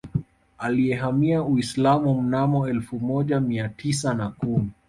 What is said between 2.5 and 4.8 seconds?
elfu moja Mia tisa na kumi